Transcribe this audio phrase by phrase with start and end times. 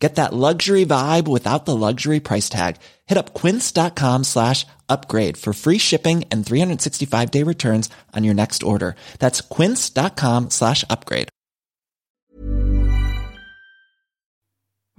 [0.00, 2.76] Get that luxury vibe without the luxury price tag.
[3.06, 8.62] Hit up quince.com slash upgrade for free shipping and 365 day returns on your next
[8.62, 8.94] order.
[9.18, 11.28] That's quince.com slash upgrade.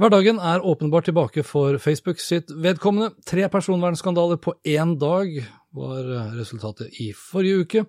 [0.02, 3.12] Hverdagen er åpenbart tilbake for Facebook sitt vedkommende.
[3.26, 6.04] Tre personvernskandaler på én dag var
[6.38, 7.86] resultatet i forrige uke.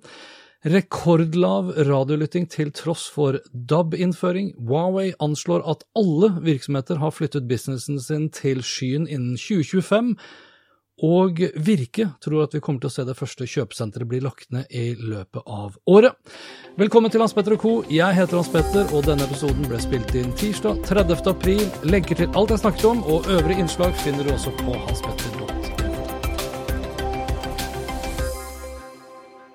[0.63, 4.53] Rekordlav radiolytting til tross for DAB-innføring.
[4.63, 10.15] Huawei anslår at alle virksomheter har flyttet businessen sin til skyen innen 2025.
[11.03, 14.71] Og Virke tror at vi kommer til å se det første kjøpesenteret bli lagt ned
[14.71, 16.15] i løpet av året.
[16.79, 17.73] Velkommen til Hans Petter og co.
[17.91, 21.27] Jeg heter Hans Petter, og denne episoden ble spilt inn tirsdag 30.
[21.33, 21.67] april.
[21.83, 25.62] Lenker til alt jeg snakket om, og øvrige innslag finner du også på hanspetter.no.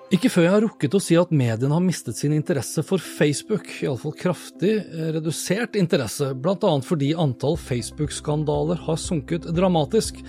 [0.08, 3.66] Ikke før jeg har rukket å si at mediene har mistet sin interesse for Facebook,
[3.84, 4.78] iallfall kraftig
[5.12, 6.70] redusert interesse, bl.a.
[6.80, 10.22] fordi antall Facebook-skandaler har sunket dramatisk,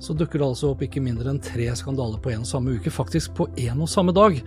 [0.00, 3.34] så dukker det altså opp ikke mindre enn tre skandaler på en samme uke, faktisk
[3.36, 4.38] på en og samme dag.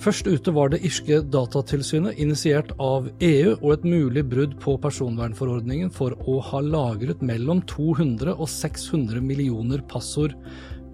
[0.00, 5.92] Først ute var det irske datatilsynet, initiert av EU, og et mulig brudd på personvernforordningen
[5.92, 10.32] for å ha lagret mellom 200 og 600 millioner passord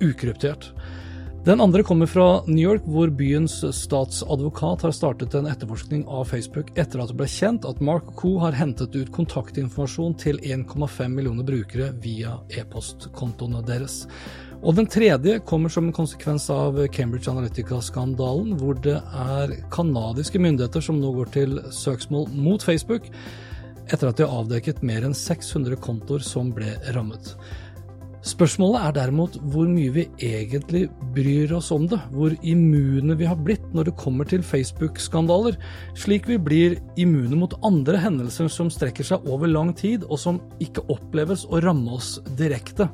[0.03, 0.73] ukryptert.
[1.45, 6.69] Den andre kommer fra New York, hvor byens statsadvokat har startet en etterforskning av Facebook
[6.77, 8.35] etter at det ble kjent at Mark Co.
[8.43, 14.03] har hentet ut kontaktinformasjon til 1,5 millioner brukere via e-postkontoene deres.
[14.61, 20.85] Og den tredje kommer som en konsekvens av Cambridge Analytica-skandalen, hvor det er canadiske myndigheter
[20.85, 23.09] som nå går til søksmål mot Facebook,
[23.89, 27.33] etter at de har avdekket mer enn 600 kontoer som ble rammet.
[28.21, 30.83] Spørsmålet er derimot hvor mye vi egentlig
[31.15, 35.57] bryr oss om det, hvor immune vi har blitt når det kommer til Facebook-skandaler,
[35.97, 40.43] slik vi blir immune mot andre hendelser som strekker seg over lang tid, og som
[40.61, 42.91] ikke oppleves å ramme oss direkte,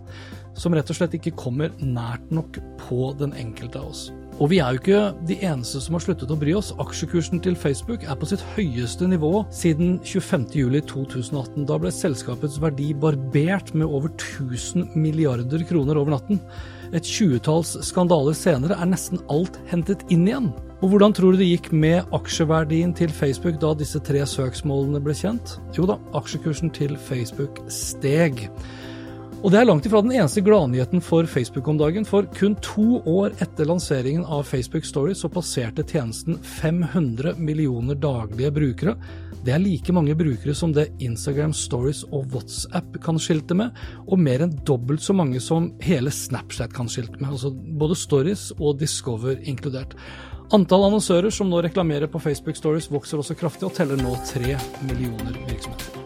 [0.54, 4.06] som rett og slett ikke kommer nært nok på den enkelte av oss.
[4.36, 6.74] Og vi er jo ikke de eneste som har sluttet å bry oss.
[6.82, 11.64] Aksjekursen til Facebook er på sitt høyeste nivå siden 25.07.2018.
[11.70, 16.42] Da ble selskapets verdi barbert med over 1000 milliarder kroner over natten.
[16.92, 20.52] Et tjuetalls skandaler senere er nesten alt hentet inn igjen.
[20.84, 25.16] Og hvordan tror du det gikk med aksjeverdien til Facebook da disse tre søksmålene ble
[25.16, 25.56] kjent?
[25.72, 28.44] Jo da, aksjekursen til Facebook steg.
[29.46, 32.96] Og det er langt ifra den eneste gladnyheten for Facebook om dagen, for kun to
[33.06, 38.96] år etter lanseringen av Facebook Stories så passerte tjenesten 500 millioner daglige brukere.
[39.46, 43.70] Det er like mange brukere som det Instagram Stories og WhatsApp kan skilte med,
[44.10, 48.48] og mer enn dobbelt så mange som hele Snapchat kan skilte med, altså både Stories
[48.58, 49.94] og Discover inkludert.
[50.58, 54.58] Antall annonsører som nå reklamerer på Facebook Stories vokser også kraftig, og teller nå tre
[54.90, 56.05] millioner virksomheter.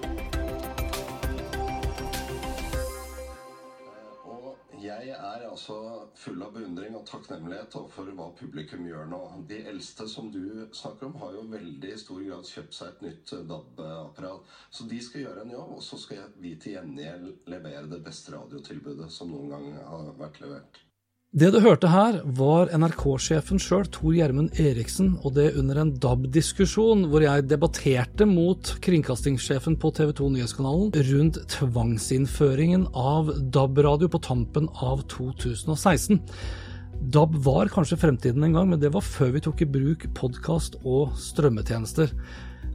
[7.31, 9.21] Takknemlighet overfor hva publikum gjør nå.
[9.49, 13.35] De eldste som du snakker om, har jo veldig stor grad kjøpt seg et nytt
[13.51, 14.53] DAB-apparat.
[14.71, 18.37] Så de skal gjøre en jobb, og så skal vi til gjengjeld levere det beste
[18.37, 20.87] radiotilbudet som noen gang har vært levert.
[21.31, 27.05] Det du hørte her, var NRK-sjefen sjøl, Tor Gjermund Eriksen, og det under en DAB-diskusjon
[27.13, 34.67] hvor jeg debatterte mot kringkastingssjefen på TV 2 Nyhetskanalen rundt tvangsinnføringen av DAB-radio på tampen
[34.83, 36.19] av 2016.
[37.01, 40.77] DAB var kanskje fremtiden en gang, men det var før vi tok i bruk podkast
[40.85, 42.13] og strømmetjenester.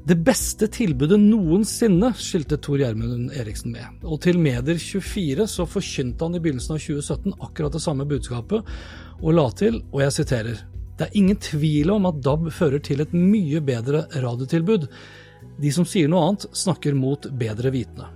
[0.06, 4.02] Det beste tilbudet noensinne, skilte Tor Gjermund Eriksen med.
[4.02, 8.74] Og til Medier24 så forkynte han i begynnelsen av 2017 akkurat det samme budskapet,
[9.22, 10.66] og la til, og jeg siterer,
[10.97, 14.89] det er ingen tvil om at DAB fører til et mye bedre radiotilbud.
[15.62, 18.10] De som sier noe annet, snakker mot bedre vitende.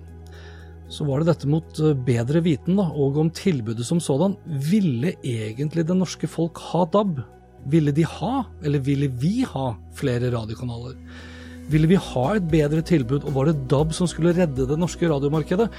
[0.90, 4.36] Så var det dette mot eh, bedre viten, da, og om tilbudet som sådan.
[4.70, 7.22] Ville egentlig det norske folk ha DAB?
[7.70, 10.98] Ville de ha, eller ville vi ha, flere radiokanaler?
[11.70, 15.06] Ville vi ha et bedre tilbud, og var det DAB som skulle redde det norske
[15.12, 15.70] radiomarkedet?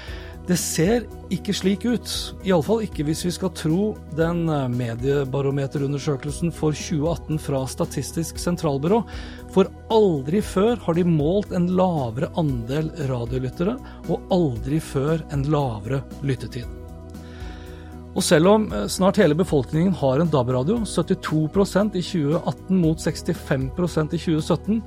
[0.49, 2.09] Det ser ikke slik ut,
[2.47, 9.03] iallfall ikke hvis vi skal tro den eh, mediebarometerundersøkelsen for 2018 fra Statistisk sentralbyrå,
[9.53, 13.77] for aldri før har de målt en lavere andel radiolyttere,
[14.09, 16.65] og aldri før en lavere lyttetid.
[18.11, 24.17] Og selv om eh, snart hele befolkningen har en DAB-radio, 72 i 2018 mot 65%
[24.17, 24.81] i 2017,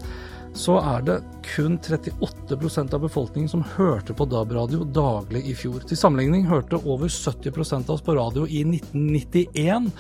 [0.54, 1.16] så er det
[1.54, 5.82] kun 38% av befolkningen som hørte på DAB-radio daglig i fjor.
[5.82, 9.90] Til sammenligning hørte over 70% av oss på radio i 1991,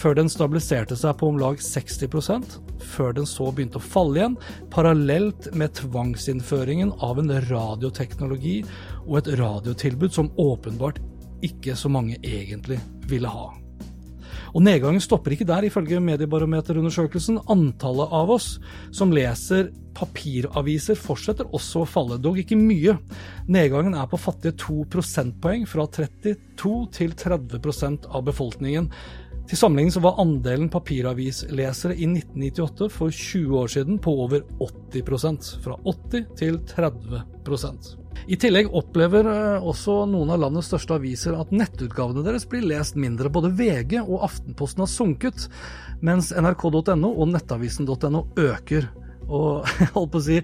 [0.00, 2.58] før den stabiliserte seg på om lag 60%
[2.90, 4.36] før den så begynte å falle igjen,
[4.72, 8.60] parallelt med tvangsinnføringen av en radioteknologi
[9.06, 11.00] og et radiotilbud som åpenbart
[11.46, 12.80] ikke så mange egentlig
[13.10, 13.50] ville ha.
[14.50, 17.38] Og nedgangen stopper ikke der, ifølge Mediebarometerundersøkelsen.
[17.52, 18.56] Antallet av oss
[18.90, 19.70] som leser
[20.00, 22.96] papiraviser fortsetter også å falle, dog ikke mye.
[23.52, 28.90] Nedgangen er på fattige to prosentpoeng, fra 32 til 30% av befolkningen.
[29.50, 35.56] Til sammenligning så var andelen papiravislesere i 1998, for 20 år siden, på over 80%
[35.64, 37.96] fra 80 til 30%
[38.30, 42.98] i tillegg opplever eh, også noen av landets største aviser at nettutgavene deres blir lest
[43.00, 43.30] mindre.
[43.32, 45.46] Både VG og Aftenposten har sunket,
[46.04, 48.90] mens nrk.no og nettavisen.no øker.
[49.30, 50.38] Og holdt på å si,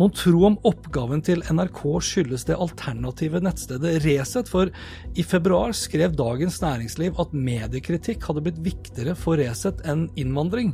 [0.00, 4.72] mon tro om oppgaven til NRK skyldes det alternative nettstedet Resett, for
[5.14, 10.72] i februar skrev Dagens Næringsliv at mediekritikk hadde blitt viktigere for Resett enn innvandring.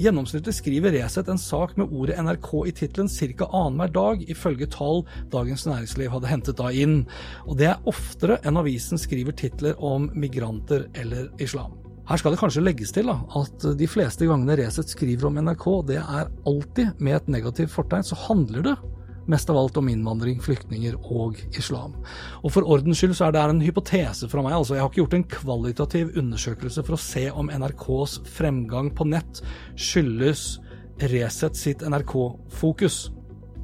[0.00, 3.48] Gjennomsnittlig skriver Resett en sak med ordet NRK i tittelen ca.
[3.52, 7.02] annenhver dag, ifølge tall Dagens Næringsliv hadde hentet da inn.
[7.46, 11.76] Og det er oftere enn avisen skriver titler om migranter eller islam.
[12.12, 15.62] Her skal det kanskje legges til da, at de fleste gangene Resett skriver om NRK,
[15.88, 18.74] det er alltid med et negativt fortegn, så handler det
[19.32, 21.94] mest av alt om innvandring, flyktninger og islam.
[22.42, 24.58] Og For ordens skyld så er det en hypotese fra meg.
[24.58, 29.08] altså Jeg har ikke gjort en kvalitativ undersøkelse for å se om NRKs fremgang på
[29.08, 29.40] nett
[29.72, 30.58] skyldes
[31.00, 33.06] Resett sitt NRK-fokus.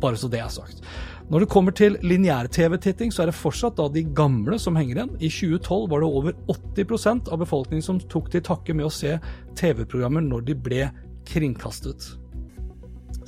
[0.01, 0.81] Bare så det er sagt.
[1.29, 5.11] Når det kommer til lineær-TV-titting, så er det fortsatt da de gamle som henger igjen.
[5.21, 9.19] I 2012 var det over 80% av befolkningen som tok til takke med å se
[9.61, 10.87] TV-programmer når de ble
[11.29, 12.07] kringkastet.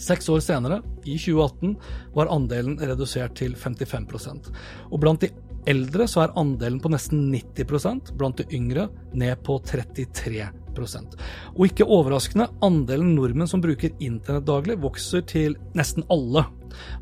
[0.00, 1.76] Seks år senere, i 2018,
[2.16, 4.48] var andelen redusert til 55%
[4.88, 5.28] Og blant de
[5.68, 10.48] eldre så er andelen på nesten 90% blant de yngre ned på 33
[10.80, 16.46] og ikke overraskende, andelen nordmenn som bruker internett daglig, vokser til nesten alle.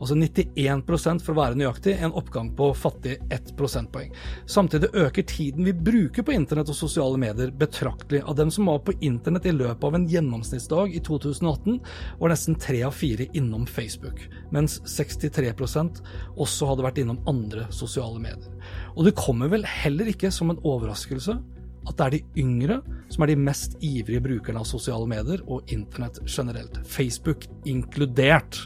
[0.00, 4.12] Altså 91 for å være nøyaktig, en oppgang på fattig 1 prosentpoeng.
[4.48, 8.22] Samtidig øker tiden vi bruker på internett og sosiale medier betraktelig.
[8.24, 11.78] Av dem som var på internett i løpet av en gjennomsnittsdag i 2018,
[12.20, 14.24] var nesten tre av fire innom Facebook,
[14.54, 16.02] mens 63%
[16.36, 18.50] også hadde vært innom andre sosiale medier.
[18.96, 21.38] Og det kommer vel heller ikke som en overraskelse
[21.88, 25.68] at det er de yngre som er de mest ivrige brukerne av sosiale medier og
[25.72, 28.60] internett generelt, Facebook inkludert.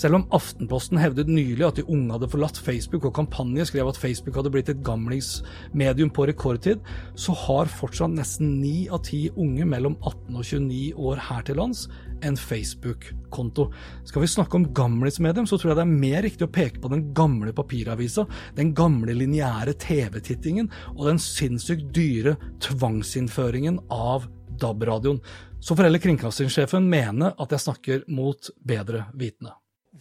[0.00, 4.00] Selv om Aftenposten hevdet nylig at de unge hadde forlatt Facebook, og kampanje skrev at
[4.00, 6.82] Facebook hadde blitt et gamlingsmedium på rekordtid,
[7.14, 11.62] så har fortsatt nesten ni av ti unge mellom 18 og 29 år her til
[11.62, 11.86] lands
[12.24, 13.68] en Facebook-konto.
[14.04, 16.90] Skal vi snakke om gamlismedium, så tror jeg det er mer riktig å peke på
[16.92, 18.26] den gamle papiravisa,
[18.56, 24.26] den gamle lineære TV-tittingen og den sinnssykt dyre tvangsinnføringen av
[24.60, 25.20] DAB-radioen.
[25.60, 29.54] Så får heller kringkastingssjefen mene at jeg snakker mot bedre vitende.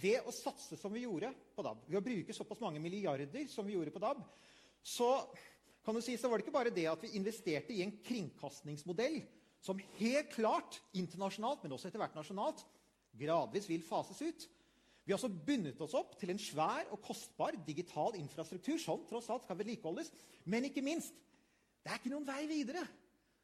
[0.03, 3.67] Ved å satse som vi gjorde på DAB, ved å bruke såpass mange milliarder som
[3.67, 4.23] vi gjorde på DAB,
[4.83, 5.09] så
[5.85, 9.21] kan du si, så var det ikke bare det at vi investerte i en kringkastingsmodell
[9.63, 12.63] som helt klart internasjonalt, men også etter hvert nasjonalt,
[13.19, 14.47] gradvis vil fases ut.
[15.03, 19.27] Vi har også bundet oss opp til en svær og kostbar digital infrastruktur som tross
[19.31, 20.11] alt skal vedlikeholdes.
[20.47, 21.15] Men ikke minst
[21.83, 22.83] det er ikke noen vei videre.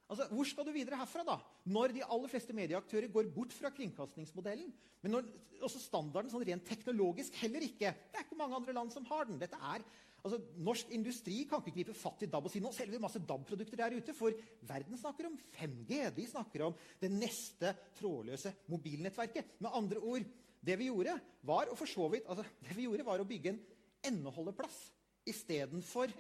[0.10, 1.38] Altså, Hvor skal du videre herfra, da?
[1.69, 4.72] Når de aller fleste medieaktører går bort fra kringkastingsmodellen.
[5.03, 5.27] Men når,
[5.62, 7.91] også standarden sånn rent teknologisk heller ikke.
[7.91, 9.41] Det er ikke mange andre land som har den.
[9.41, 9.84] Dette er
[10.19, 13.22] Altså, Norsk industri kan ikke gripe fatt i DAB og si nå selger vi masse
[13.24, 14.15] DAB-produkter der ute.
[14.17, 14.36] For
[14.67, 16.00] verden snakker om 5G.
[16.17, 19.53] De snakker om det neste trådløse mobilnettverket.
[19.63, 20.25] Med andre ord,
[20.60, 21.15] det vi gjorde,
[21.48, 23.62] var å vidt, altså, det vi gjorde var å bygge en
[24.12, 24.75] endeholdeplass
[25.29, 26.12] istedenfor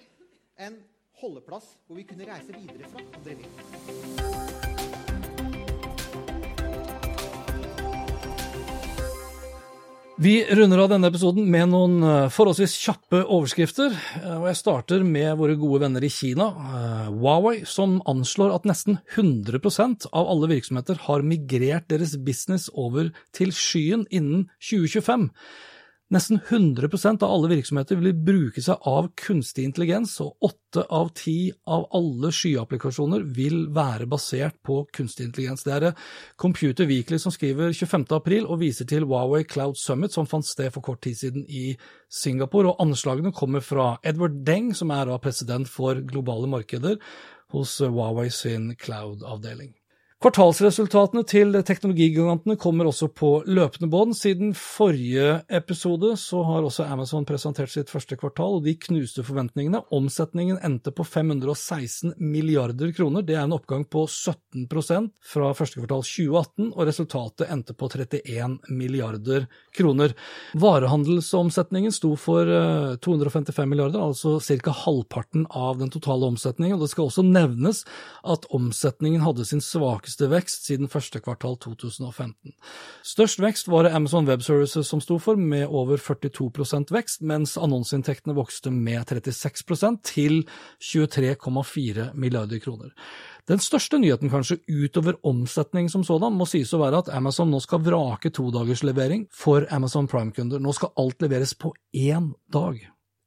[0.63, 0.79] en
[1.21, 4.59] holdeplass hvor vi kunne reise videre fra andre liv.
[10.19, 13.93] Vi runder av denne episoden med noen eh, forholdsvis kjappe overskrifter.
[14.19, 18.67] Eh, og Jeg starter med våre gode venner i Kina, eh, Huawei, som anslår at
[18.67, 25.29] nesten 100% av alle virksomheter har migrert deres business over til skyen innen 2025.
[26.09, 31.51] Nesten 100% av alle virksomheter vil bruke seg av kunstig intelligens, og åtte av ti
[31.69, 35.61] av alle skyapplikasjoner vil være basert på kunstig intelligens.
[35.67, 35.93] Det er
[36.41, 38.07] Computer Weekly som skriver 25.
[38.17, 41.75] april og viser til Huawei Cloud Summit som fant sted for kort tid siden i
[42.09, 46.97] Singapore, og anslagene kommer fra Edward Deng, som er president for globale markeder,
[47.53, 49.75] hos Huawei sin cloud-avdeling.
[50.19, 54.11] Kvartalsresultatene til teknologigigantene kommer også på løpende bånd.
[54.19, 59.79] Siden forrige episode så har også Amazon presentert sitt første kvartal, og de knuste forventningene.
[59.95, 63.23] Omsetningen endte på 516 milliarder kroner.
[63.23, 68.59] Det er en oppgang på 17% fra første kvartal 2018, og resultatet endte på 31
[68.75, 69.47] milliarder
[69.79, 70.17] kroner.
[70.51, 72.51] Varehandelsomsetningen sto for
[73.07, 74.75] 255 eh, milliarder, altså ca.
[74.83, 76.75] halvparten av den totale omsetningen.
[76.75, 77.85] og Det skal også nevnes
[78.27, 82.53] at omsetningen hadde sin svake svakeste vekst siden første kvartal 2015.
[83.03, 87.57] Størst vekst var det Amazon Web Services som sto for, med over 42% vekst, mens
[87.57, 90.45] annonseinntektene vokste med 36% til
[90.81, 92.93] 23,4 milliarder kroner.
[93.47, 97.59] Den største nyheten kanskje utover omsetning som sådan må sies å være at Amazon nå
[97.59, 100.59] skal vrake todagerslevering for Amazon Prime-kunder.
[100.59, 102.77] Nå skal alt leveres på én dag.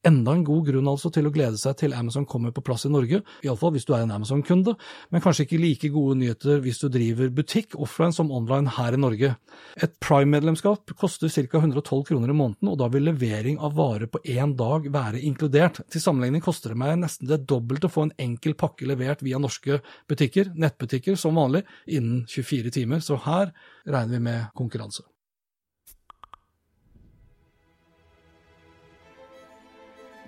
[0.02, 2.90] Enda en god grunn altså til å glede seg til Amazon kommer på plass i
[2.90, 4.75] Norge, iallfall hvis du er en Amazon-kunde,
[5.14, 8.99] men kanskje ikke like gode nyheter hvis du driver butikk offline som online her i
[8.99, 9.30] Norge.
[9.78, 11.61] Et Prime-medlemskap koster ca.
[11.61, 15.85] 112 kroner i måneden, og da vil levering av varer på én dag være inkludert.
[15.87, 19.38] Til sammenligning koster det meg nesten det dobbelte å få en enkel pakke levert via
[19.38, 19.78] norske
[20.11, 23.54] butikker, nettbutikker som vanlig, innen 24 timer, så her
[23.87, 25.06] regner vi med konkurranse.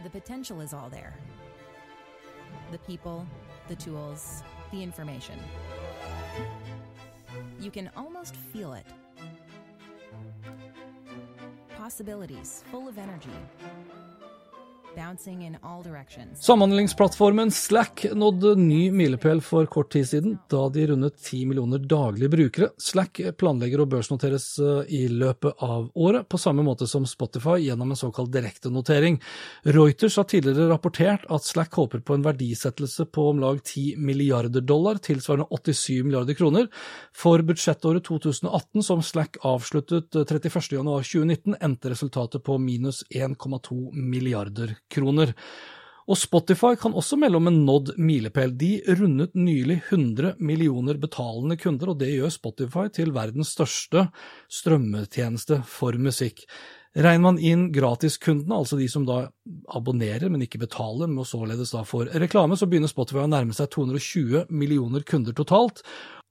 [0.03, 1.15] The potential is all there
[2.71, 3.27] the people,
[3.69, 5.39] the tools, the information.
[7.61, 8.87] You can almost feel it.
[11.77, 13.31] Possibilities full of energy.
[16.41, 22.31] Samhandlingsplattformen Slack nådde ny milepæl for kort tid siden, da de rundet 10 millioner daglige
[22.31, 22.69] brukere.
[22.79, 27.91] Slack planlegger å børsnoteres eh, i løpet av året, på samme måte som Spotify gjennom
[27.91, 29.19] en såkalt direktenotering.
[29.67, 34.63] Reuters har tidligere rapportert at Slack håper på en verdisettelse på om lag 10 milliarder
[34.63, 36.71] dollar, tilsvarende 87 milliarder kroner.
[37.17, 44.84] For budsjettåret 2018, som Slack avsluttet 31.1.2019, endte resultatet på minus 1,2 milliarder kroner.
[46.05, 48.53] Og Spotify kan også melde om en nådd milepæl.
[48.61, 54.11] De rundet nylig 100 millioner betalende kunder, og det gjør Spotify til verdens største
[54.53, 56.45] strømmetjeneste for musikk.
[56.95, 59.25] Regner man inn gratiskundene, altså de som da
[59.75, 63.73] abonnerer, men ikke betaler, og således da får reklame, så begynner Spotify å nærme seg
[63.75, 65.83] 220 millioner kunder totalt.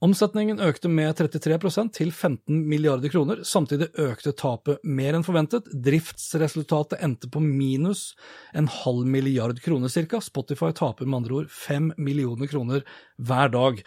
[0.03, 3.39] Omsetningen økte med 33% til 15 milliarder kroner.
[3.47, 5.69] Samtidig økte tapet mer enn forventet.
[5.85, 8.09] Driftsresultatet endte på minus
[8.51, 10.19] en halv milliard kroner ca.
[10.19, 12.83] Spotify taper med andre ord fem millioner kroner
[13.15, 13.79] hver dag.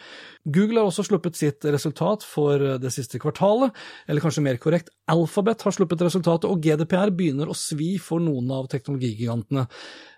[0.49, 3.75] Google har også sluppet sitt resultat for det siste kvartalet,
[4.07, 8.49] eller kanskje mer korrekt, Alphabet har sluppet resultatet, og GDPR begynner å svi for noen
[8.51, 9.67] av teknologigigantene.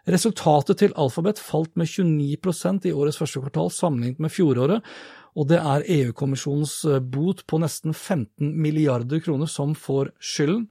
[0.09, 4.95] Resultatet til Alphabet falt med 29% i årets første kvartal sammenlignet med fjoråret,
[5.37, 10.65] og det er EU-kommisjonens eh, bot på nesten 15 milliarder kroner som får skylden.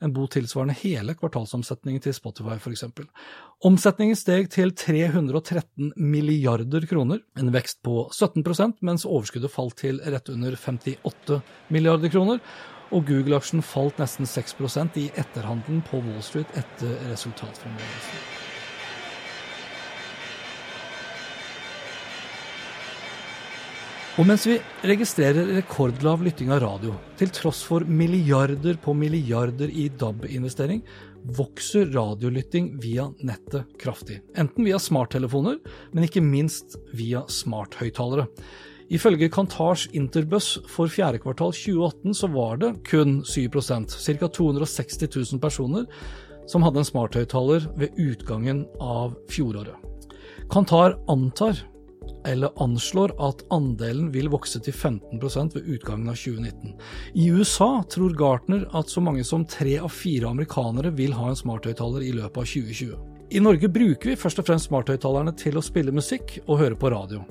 [0.00, 2.86] En bot tilsvarende hele kvartalsomsetningen til Spotify, f.eks.
[3.68, 10.32] Omsetningen steg til 313 milliarder kroner, en vekst på 17% mens overskuddet falt til rett
[10.32, 12.40] under 58 milliarder kroner.
[12.90, 18.39] Og Google-aksjen falt nesten 6% i etterhandelen på Wall Street etter resultatfremleggelsen.
[24.20, 29.86] Og mens vi registrerer rekordlav lytting av radio, til tross for milliarder på milliarder i
[29.96, 30.82] DAB-investering,
[31.38, 34.18] vokser radiolytting via nettet kraftig.
[34.36, 35.56] Enten via smarttelefoner,
[35.96, 38.26] men ikke minst via smarthøyttalere.
[38.92, 44.28] Ifølge Kantars Interbus for fjerde kvartal 2018 så var det kun 7 ca.
[44.28, 45.88] 260 000 personer,
[46.44, 49.80] som hadde en smarthøyttaler ved utgangen av fjoråret.
[50.52, 51.64] Kantar antar
[52.28, 56.76] eller anslår at andelen vil vokse til 15% ved utgangen av 2019.
[57.14, 61.38] I USA tror Gartner at så mange som tre av fire amerikanere vil ha en
[61.38, 62.96] smarthøyttaler i løpet av 2020.
[63.30, 66.90] I Norge bruker vi først og fremst smarthøyttalerne til å spille musikk og høre på
[66.90, 67.22] radio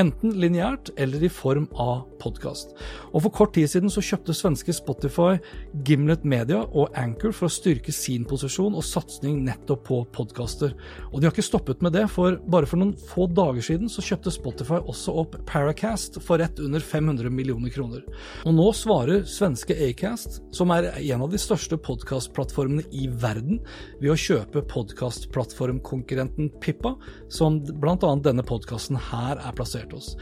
[0.00, 2.74] enten lineært eller i form av podkast.
[3.12, 5.38] Og For kort tid siden så kjøpte svenske Spotify
[5.86, 10.74] Gimlet Media og Anchor for å styrke sin posisjon og satsing nettopp på podkaster.
[11.12, 14.04] Og de har ikke stoppet med det, for bare for noen få dager siden så
[14.04, 18.04] kjøpte Spotify også opp Paracast for rett under 500 millioner kroner.
[18.44, 23.60] Og nå svarer svenske Acast, som er en av de største podkastplattformene i verden,
[24.00, 26.94] ved å kjøpe podkastplattformkonkurrenten Pippa,
[27.32, 27.96] som bl.a.
[28.24, 30.16] denne podkasten her er plassert interessert oss.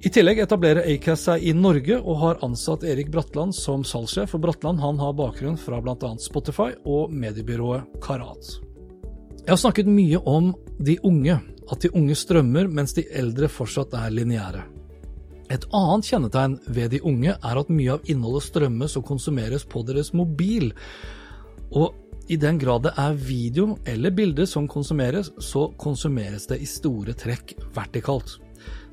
[0.00, 4.30] I tillegg etablerer Acast seg i Norge og har ansatt Erik Bratland som salgssjef.
[4.30, 6.16] For Bratland han har bakgrunn fra bl.a.
[6.22, 8.60] Spotify og mediebyrået Karat.
[9.42, 13.94] Jeg har snakket mye om de unge, at de unge strømmer mens de eldre fortsatt
[13.98, 14.62] er lineære.
[15.50, 19.82] Et annet kjennetegn ved de unge er at mye av innholdet strømmes og konsumeres på
[19.88, 20.70] deres mobil.
[21.72, 21.96] Og
[22.28, 27.16] i den grad det er video eller bilder som konsumeres, så konsumeres det i store
[27.16, 28.36] trekk vertikalt.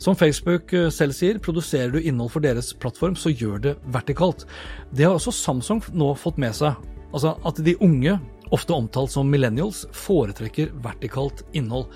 [0.02, 4.46] Som Facebook eh, selv sier, produserer du innhold for deres plattform, så gjør det vertikalt.
[4.92, 6.78] Det har også Samsung nå fått med seg.
[7.16, 8.18] Altså at de unge,
[8.54, 11.88] ofte omtalt som millennials, foretrekker vertikalt innhold.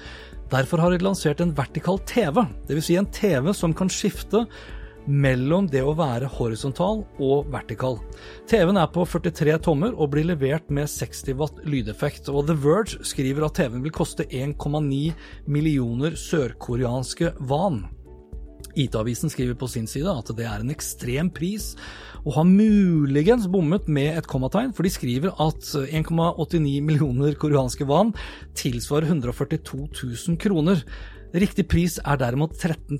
[0.50, 2.88] Derfor har de lansert en vertikal TV, dvs.
[2.88, 4.48] Si en TV som kan skifte
[5.08, 8.00] mellom det å være horisontal og vertikal.
[8.50, 12.32] TV-en er på 43 tommer og blir levert med 60 watt lydeffekt.
[12.34, 15.14] Og The Verge skriver at TV-en vil koste 1,9
[15.48, 17.86] millioner sørkoreanske van.
[18.80, 21.74] IT-avisen skriver på sin side at det er en ekstrem pris,
[22.26, 28.14] og har muligens bommet med et kommategn, for de skriver at 1,89 millioner koreanske van
[28.60, 30.84] tilsvarer 142 000 kroner.
[31.30, 32.98] Riktig pris er derimot 13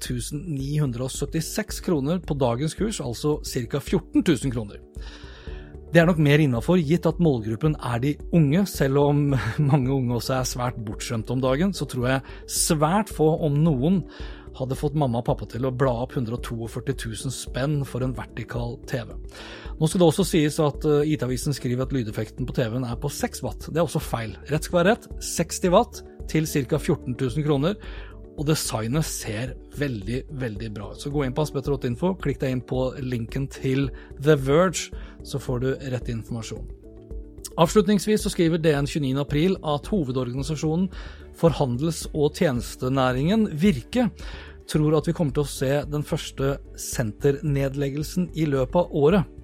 [0.54, 3.80] 976 kroner på dagens kurs, altså ca.
[3.80, 4.78] 14 000 kroner.
[5.90, 8.62] Det er nok mer innafor, gitt at målgruppen er de unge.
[8.70, 9.24] Selv om
[9.72, 14.04] mange unge også er svært bortskjemte om dagen, så tror jeg svært få, om noen,
[14.60, 18.78] hadde fått mamma og pappa til å bla opp 142 000 spenn for en vertikal
[18.90, 19.16] TV.
[19.80, 23.10] Nå skal det også sies at eh, IT-avisen skriver at lydeffekten på TV-en er på
[23.14, 23.70] 6 watt.
[23.70, 24.36] Det er også feil.
[24.52, 25.10] Rett skal være rett.
[25.24, 26.78] 60 watt til ca.
[26.78, 27.78] 14 000 kroner
[28.40, 31.02] og designet ser veldig, veldig bra ut.
[31.02, 33.90] Så gå inn på aspetter.info, klikk deg inn på linken til
[34.24, 34.94] The Verge,
[35.28, 36.68] så får du rett informasjon.
[37.60, 40.88] Avslutningsvis så skriver DN 29.4 at hovedorganisasjonen
[41.36, 44.08] for handels- og tjenestenæringen, Virke,
[44.70, 49.39] tror at vi kommer til å se den første senternedleggelsen i løpet av året.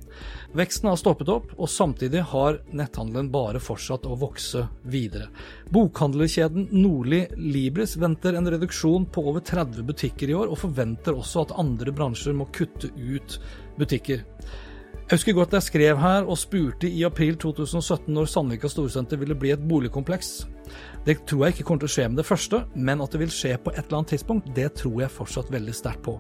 [0.56, 5.28] Veksten har stoppet opp, og samtidig har netthandelen bare fortsatt å vokse videre.
[5.76, 11.44] Bokhandlerkjeden Nordli Libris venter en reduksjon på over 30 butikker i år, og forventer også
[11.44, 13.36] at andre bransjer må kutte ut
[13.76, 14.24] butikker.
[15.06, 19.36] Jeg husker godt jeg skrev her og spurte i april 2017 når Sandvika Storsenter ville
[19.38, 20.32] bli et boligkompleks.
[21.06, 23.36] Det tror jeg ikke kommer til å skje med det første, men at det vil
[23.36, 26.16] skje på et eller annet tidspunkt, det tror jeg fortsatt veldig sterkt på.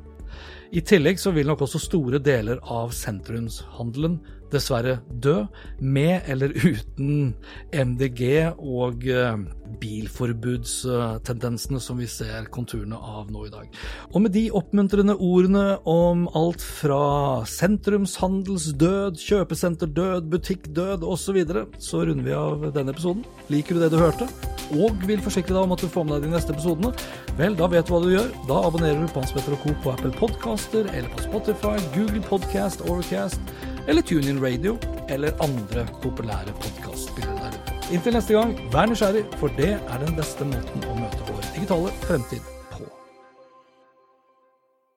[0.75, 4.19] I tillegg så vil nok også store deler av sentrumshandelen
[4.53, 5.45] dessverre dø,
[5.79, 7.33] med eller uten
[7.73, 9.37] MDG og eh,
[9.81, 13.67] bilforbudstendensene som vi ser konturene av nå i dag.
[14.13, 22.03] Og med de oppmuntrende ordene om alt fra sentrumshandelsdød, kjøpesenterdød, butikkdød osv., så, videre, så
[22.05, 23.25] runder vi av denne episoden.
[23.49, 24.27] Liker du det du hørte,
[24.73, 26.91] og vil forsikre deg om at du får med deg de neste episodene,
[27.39, 28.31] vel, da vet du hva du gjør.
[28.49, 29.75] Da abonnerer du på Hans Petter Co.
[29.83, 33.41] på Apple Podcaster eller på Spotify, Google Podcast, Overcast
[33.87, 34.77] eller TuneIn Radio
[35.13, 37.51] eller andre populære podkastspillere.
[37.93, 41.93] Inntil neste gang, vær nysgjerrig, for det er den beste måten å møte vår digitale
[42.07, 42.89] fremtid på.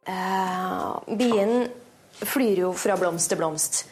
[0.08, 1.68] Uh, bien
[2.24, 3.84] flyr jo fra blomst til blomst.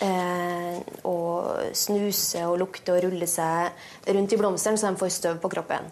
[0.00, 5.40] Eh, og snuser og lukter og ruller seg rundt i blomstene så de får støv
[5.42, 5.90] på kroppen.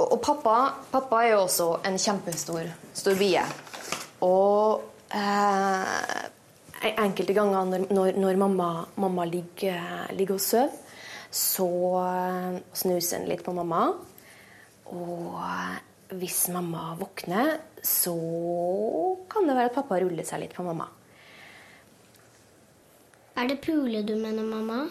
[0.00, 0.56] Og, pappa,
[0.90, 3.42] pappa, er jo også en kjempestor stor bie.
[4.24, 4.82] Og
[5.14, 8.70] eh, enkelte ganger når, når, når mamma,
[9.02, 10.78] mamma, ligger, ligger og sover,
[11.30, 11.68] så
[12.02, 13.84] eh, snuser han litt på mamma.
[14.90, 15.76] Og eh,
[16.18, 18.16] hvis mamma våkner, så
[19.30, 20.88] kan det være at pappa ruller seg litt på mamma.
[23.36, 24.88] Er det pule du mener, mamma?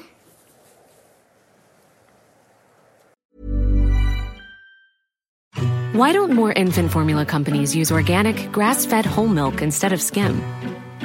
[5.93, 10.41] Why don't more infant formula companies use organic, grass-fed whole milk instead of skim?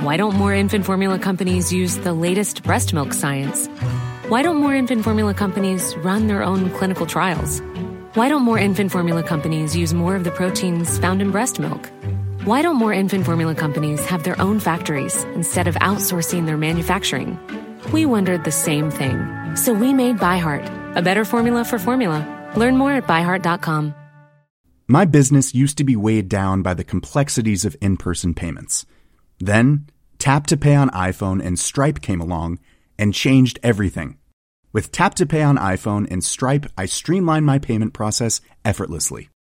[0.03, 3.67] Why don't more infant formula companies use the latest breast milk science?
[4.29, 7.61] Why don't more infant formula companies run their own clinical trials?
[8.15, 11.91] Why don't more infant formula companies use more of the proteins found in breast milk?
[12.45, 17.39] Why don't more infant formula companies have their own factories instead of outsourcing their manufacturing?
[17.91, 19.57] We wondered the same thing.
[19.57, 22.21] So we made ByHeart, a better formula for formula.
[22.55, 23.95] Learn more at byheart.com.
[24.87, 28.85] My business used to be weighed down by the complexities of in person payments.
[29.39, 29.87] Then,
[30.19, 32.59] Tap to Pay on iPhone and Stripe came along
[32.99, 34.19] and changed everything.
[34.71, 39.31] With Tap to Pay on iPhone and Stripe, I streamlined my payment process effortlessly.